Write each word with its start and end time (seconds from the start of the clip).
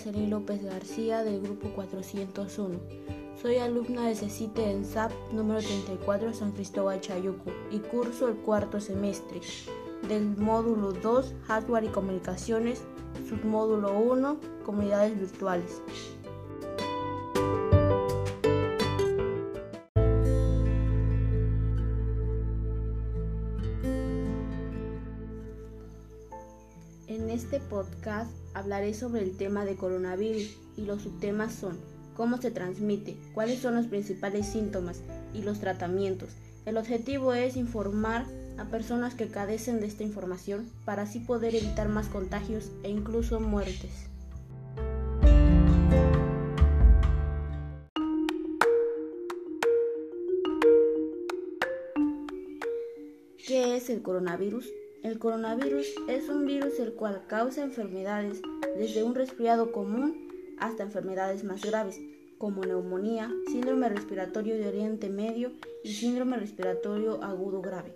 Jocelyn 0.00 0.30
López 0.30 0.62
García 0.62 1.22
del 1.24 1.42
grupo 1.42 1.68
401. 1.74 2.78
Soy 3.40 3.58
alumna 3.58 4.08
de 4.08 4.14
CECITE 4.14 4.70
en 4.70 4.86
SAP 4.86 5.12
número 5.32 5.60
34 5.60 6.32
San 6.32 6.52
Cristóbal 6.52 7.02
Chayuco 7.02 7.50
y 7.70 7.80
curso 7.80 8.28
el 8.28 8.36
cuarto 8.36 8.80
semestre 8.80 9.40
del 10.08 10.38
módulo 10.38 10.92
2 10.92 11.34
Hardware 11.46 11.84
y 11.84 11.88
Comunicaciones, 11.88 12.82
submódulo 13.28 13.98
1 13.98 14.40
Comunidades 14.64 15.20
Virtuales. 15.20 15.82
En 27.10 27.28
este 27.28 27.58
podcast 27.58 28.30
hablaré 28.54 28.94
sobre 28.94 29.22
el 29.22 29.36
tema 29.36 29.64
de 29.64 29.74
coronavirus 29.74 30.56
y 30.76 30.82
los 30.82 31.02
subtemas 31.02 31.52
son 31.52 31.76
cómo 32.14 32.40
se 32.40 32.52
transmite, 32.52 33.16
cuáles 33.34 33.58
son 33.58 33.74
los 33.74 33.86
principales 33.86 34.46
síntomas 34.46 35.00
y 35.34 35.42
los 35.42 35.58
tratamientos. 35.58 36.30
El 36.66 36.76
objetivo 36.76 37.34
es 37.34 37.56
informar 37.56 38.26
a 38.58 38.66
personas 38.66 39.16
que 39.16 39.26
cadecen 39.26 39.80
de 39.80 39.88
esta 39.88 40.04
información 40.04 40.70
para 40.84 41.02
así 41.02 41.18
poder 41.18 41.56
evitar 41.56 41.88
más 41.88 42.06
contagios 42.06 42.70
e 42.84 42.90
incluso 42.90 43.40
muertes. 43.40 44.06
¿Qué 53.44 53.76
es 53.76 53.90
el 53.90 54.00
coronavirus? 54.00 54.70
El 55.02 55.18
coronavirus 55.18 55.86
es 56.08 56.28
un 56.28 56.44
virus 56.44 56.78
el 56.78 56.92
cual 56.92 57.22
causa 57.26 57.64
enfermedades 57.64 58.42
desde 58.76 59.02
un 59.02 59.14
resfriado 59.14 59.72
común 59.72 60.28
hasta 60.58 60.82
enfermedades 60.82 61.42
más 61.42 61.62
graves, 61.62 61.98
como 62.36 62.66
neumonía, 62.66 63.30
síndrome 63.50 63.88
respiratorio 63.88 64.56
de 64.56 64.68
Oriente 64.68 65.08
Medio 65.08 65.52
y 65.82 65.94
síndrome 65.94 66.36
respiratorio 66.36 67.24
agudo 67.24 67.62
grave. 67.62 67.94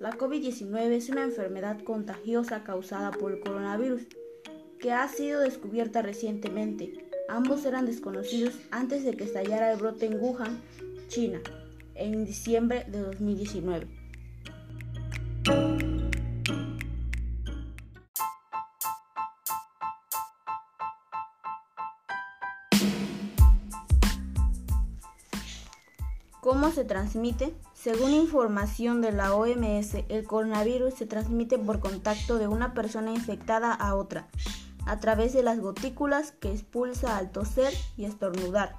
La 0.00 0.10
COVID-19 0.10 0.90
es 0.90 1.08
una 1.08 1.22
enfermedad 1.22 1.84
contagiosa 1.84 2.64
causada 2.64 3.12
por 3.12 3.30
el 3.30 3.38
coronavirus, 3.38 4.02
que 4.80 4.90
ha 4.90 5.06
sido 5.06 5.42
descubierta 5.42 6.02
recientemente. 6.02 7.06
Ambos 7.28 7.64
eran 7.64 7.86
desconocidos 7.86 8.58
antes 8.72 9.04
de 9.04 9.12
que 9.16 9.22
estallara 9.22 9.70
el 9.72 9.78
brote 9.78 10.06
en 10.06 10.20
Wuhan, 10.20 10.60
China, 11.06 11.40
en 11.94 12.24
diciembre 12.24 12.86
de 12.90 13.02
2019. 13.02 13.99
¿Cómo 26.40 26.70
se 26.70 26.84
transmite? 26.84 27.54
Según 27.74 28.12
información 28.14 29.02
de 29.02 29.12
la 29.12 29.34
OMS, 29.34 29.96
el 30.08 30.24
coronavirus 30.24 30.94
se 30.94 31.04
transmite 31.04 31.58
por 31.58 31.80
contacto 31.80 32.38
de 32.38 32.48
una 32.48 32.72
persona 32.72 33.10
infectada 33.10 33.74
a 33.74 33.94
otra, 33.94 34.26
a 34.86 34.98
través 35.00 35.34
de 35.34 35.42
las 35.42 35.60
gotículas 35.60 36.32
que 36.32 36.50
expulsa 36.50 37.18
al 37.18 37.30
toser 37.30 37.74
y 37.98 38.06
estornudar, 38.06 38.76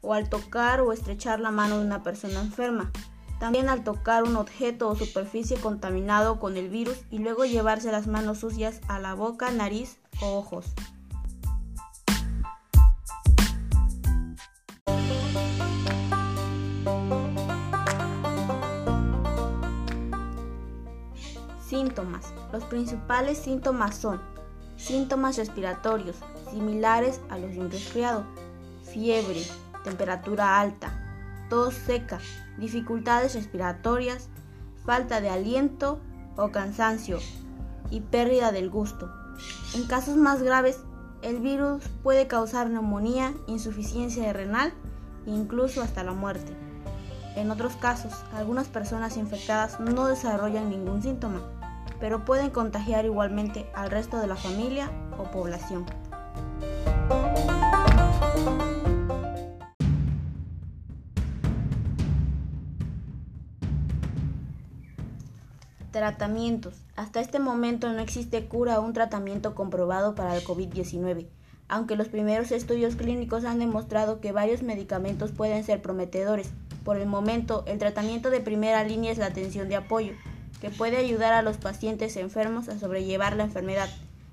o 0.00 0.14
al 0.14 0.28
tocar 0.28 0.80
o 0.80 0.92
estrechar 0.92 1.38
la 1.38 1.52
mano 1.52 1.78
de 1.78 1.86
una 1.86 2.02
persona 2.02 2.40
enferma. 2.40 2.90
También 3.38 3.68
al 3.68 3.84
tocar 3.84 4.24
un 4.24 4.34
objeto 4.34 4.88
o 4.88 4.96
superficie 4.96 5.58
contaminado 5.58 6.40
con 6.40 6.56
el 6.56 6.68
virus 6.68 6.98
y 7.12 7.20
luego 7.20 7.44
llevarse 7.44 7.92
las 7.92 8.08
manos 8.08 8.38
sucias 8.38 8.80
a 8.88 8.98
la 8.98 9.14
boca, 9.14 9.52
nariz 9.52 9.98
o 10.22 10.38
ojos. 10.38 10.74
Síntomas. 21.68 22.32
Los 22.52 22.62
principales 22.64 23.38
síntomas 23.38 23.96
son 23.96 24.20
síntomas 24.76 25.36
respiratorios 25.36 26.16
similares 26.52 27.20
a 27.28 27.38
los 27.38 27.50
de 27.50 27.60
un 27.60 27.70
resfriado, 27.72 28.24
fiebre, 28.84 29.42
temperatura 29.82 30.60
alta, 30.60 30.92
tos 31.50 31.74
seca, 31.74 32.20
dificultades 32.56 33.34
respiratorias, 33.34 34.28
falta 34.84 35.20
de 35.20 35.28
aliento 35.28 35.98
o 36.36 36.52
cansancio 36.52 37.18
y 37.90 38.00
pérdida 38.00 38.52
del 38.52 38.70
gusto. 38.70 39.10
En 39.74 39.88
casos 39.88 40.16
más 40.16 40.44
graves, 40.44 40.84
el 41.22 41.40
virus 41.40 41.82
puede 42.04 42.28
causar 42.28 42.70
neumonía, 42.70 43.34
insuficiencia 43.48 44.32
renal 44.32 44.72
e 45.26 45.30
incluso 45.30 45.82
hasta 45.82 46.04
la 46.04 46.12
muerte. 46.12 46.52
En 47.34 47.50
otros 47.50 47.74
casos, 47.74 48.12
algunas 48.34 48.68
personas 48.68 49.16
infectadas 49.16 49.80
no 49.80 50.06
desarrollan 50.06 50.70
ningún 50.70 51.02
síntoma 51.02 51.55
pero 52.00 52.24
pueden 52.24 52.50
contagiar 52.50 53.04
igualmente 53.04 53.66
al 53.74 53.90
resto 53.90 54.18
de 54.18 54.26
la 54.26 54.36
familia 54.36 54.90
o 55.18 55.24
población. 55.30 55.86
Tratamientos. 65.90 66.74
Hasta 66.94 67.20
este 67.20 67.38
momento 67.38 67.90
no 67.90 68.00
existe 68.00 68.46
cura 68.46 68.78
o 68.78 68.82
un 68.82 68.92
tratamiento 68.92 69.54
comprobado 69.54 70.14
para 70.14 70.36
el 70.36 70.44
COVID-19, 70.44 71.26
aunque 71.68 71.96
los 71.96 72.08
primeros 72.08 72.52
estudios 72.52 72.96
clínicos 72.96 73.46
han 73.46 73.58
demostrado 73.58 74.20
que 74.20 74.30
varios 74.30 74.62
medicamentos 74.62 75.32
pueden 75.32 75.64
ser 75.64 75.80
prometedores. 75.80 76.50
Por 76.84 76.98
el 76.98 77.06
momento, 77.06 77.64
el 77.66 77.78
tratamiento 77.78 78.28
de 78.28 78.40
primera 78.40 78.84
línea 78.84 79.10
es 79.10 79.16
la 79.16 79.26
atención 79.26 79.70
de 79.70 79.76
apoyo, 79.76 80.12
que 80.66 80.72
puede 80.72 80.96
ayudar 80.96 81.32
a 81.32 81.42
los 81.42 81.58
pacientes 81.58 82.16
enfermos 82.16 82.68
a 82.68 82.76
sobrellevar 82.76 83.36
la 83.36 83.44
enfermedad. 83.44 83.88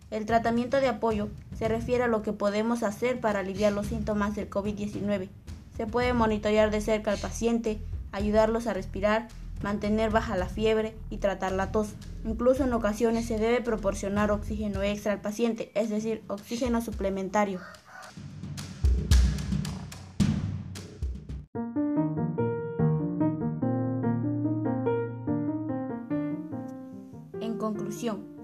El 0.09 0.25
tratamiento 0.25 0.77
de 0.77 0.87
apoyo 0.87 1.29
se 1.55 1.67
refiere 1.67 2.05
a 2.05 2.07
lo 2.07 2.23
que 2.23 2.33
podemos 2.33 2.81
hacer 2.81 3.19
para 3.19 3.41
aliviar 3.41 3.71
los 3.71 3.85
síntomas 3.85 4.35
del 4.35 4.49
COVID-19. 4.49 5.29
Se 5.77 5.85
puede 5.85 6.13
monitorear 6.13 6.71
de 6.71 6.81
cerca 6.81 7.11
al 7.11 7.19
paciente, 7.19 7.79
ayudarlos 8.11 8.65
a 8.65 8.73
respirar, 8.73 9.27
mantener 9.61 10.09
baja 10.09 10.35
la 10.35 10.49
fiebre 10.49 10.95
y 11.11 11.17
tratar 11.17 11.51
la 11.51 11.71
tos. 11.71 11.89
Incluso 12.25 12.63
en 12.63 12.73
ocasiones 12.73 13.27
se 13.27 13.37
debe 13.37 13.61
proporcionar 13.61 14.31
oxígeno 14.31 14.81
extra 14.81 15.13
al 15.13 15.21
paciente, 15.21 15.71
es 15.75 15.91
decir, 15.91 16.23
oxígeno 16.29 16.81
suplementario. 16.81 17.59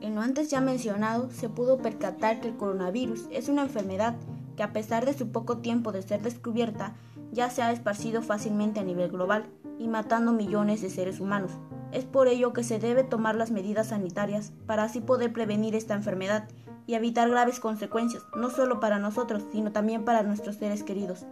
En 0.02 0.16
lo 0.16 0.22
antes 0.22 0.50
ya 0.50 0.62
mencionado, 0.62 1.30
se 1.32 1.50
pudo 1.50 1.78
percatar 1.78 2.42
que 2.42 2.48
el 2.50 2.58
coronavirus 2.58 3.28
es 3.32 3.50
una 3.50 3.64
enfermedad 3.64 4.16
que 4.56 4.64
a 4.64 4.74
pesar 4.74 5.06
de 5.06 5.14
su 5.14 5.32
poco 5.32 5.60
tiempo 5.60 5.92
de 5.92 6.02
ser 6.02 6.22
descubierta, 6.22 6.94
ya 7.32 7.50
se 7.50 7.62
ha 7.62 7.72
esparcido 7.72 8.22
fácilmente 8.22 8.80
a 8.80 8.84
nivel 8.84 9.10
global 9.10 9.46
y 9.78 9.88
matando 9.88 10.34
millones 10.34 10.82
de 10.82 10.90
seres 10.90 11.20
humanos. 11.20 11.52
Es 11.92 12.06
por 12.06 12.28
ello 12.28 12.54
que 12.54 12.64
se 12.64 12.80
debe 12.80 13.04
tomar 13.04 13.36
las 13.36 13.52
medidas 13.52 13.88
sanitarias 13.88 14.52
para 14.66 14.84
así 14.84 15.00
poder 15.00 15.32
prevenir 15.32 15.76
esta 15.76 15.94
enfermedad 15.94 16.48
y 16.88 16.96
evitar 16.96 17.30
graves 17.30 17.60
consecuencias, 17.60 18.24
no 18.36 18.50
solo 18.50 18.80
para 18.80 19.00
nosotros, 19.00 19.44
sino 19.52 19.72
también 19.72 20.04
para 20.06 20.24
nuestros 20.24 20.56
seres 20.58 20.84
queridos. 20.84 21.26